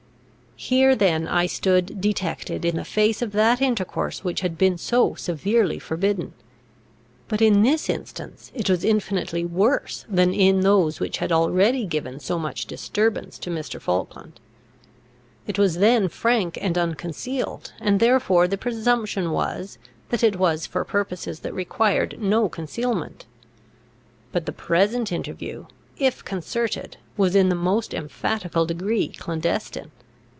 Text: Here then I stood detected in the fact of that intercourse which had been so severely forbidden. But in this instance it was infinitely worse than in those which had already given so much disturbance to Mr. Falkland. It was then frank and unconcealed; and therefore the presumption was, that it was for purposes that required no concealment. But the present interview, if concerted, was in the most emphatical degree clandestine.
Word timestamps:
Here 0.57 0.93
then 0.95 1.27
I 1.27 1.47
stood 1.47 1.99
detected 1.99 2.65
in 2.65 2.75
the 2.75 2.85
fact 2.85 3.23
of 3.23 3.31
that 3.31 3.63
intercourse 3.63 4.23
which 4.23 4.41
had 4.41 4.59
been 4.59 4.77
so 4.77 5.15
severely 5.15 5.79
forbidden. 5.79 6.33
But 7.27 7.41
in 7.41 7.63
this 7.63 7.89
instance 7.89 8.51
it 8.53 8.69
was 8.69 8.83
infinitely 8.85 9.43
worse 9.43 10.05
than 10.07 10.35
in 10.35 10.59
those 10.61 10.99
which 10.99 11.17
had 11.17 11.31
already 11.31 11.87
given 11.87 12.19
so 12.19 12.37
much 12.37 12.67
disturbance 12.67 13.39
to 13.39 13.49
Mr. 13.49 13.81
Falkland. 13.81 14.39
It 15.47 15.57
was 15.57 15.79
then 15.79 16.07
frank 16.09 16.59
and 16.61 16.77
unconcealed; 16.77 17.73
and 17.81 17.99
therefore 17.99 18.47
the 18.47 18.55
presumption 18.55 19.31
was, 19.31 19.79
that 20.09 20.23
it 20.23 20.35
was 20.35 20.67
for 20.67 20.85
purposes 20.85 21.39
that 21.39 21.55
required 21.55 22.21
no 22.21 22.47
concealment. 22.49 23.25
But 24.31 24.45
the 24.45 24.51
present 24.51 25.11
interview, 25.11 25.65
if 25.97 26.23
concerted, 26.23 26.97
was 27.17 27.35
in 27.35 27.49
the 27.49 27.55
most 27.55 27.95
emphatical 27.95 28.67
degree 28.67 29.07
clandestine. 29.07 29.89